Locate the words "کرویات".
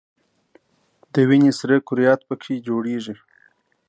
1.87-2.21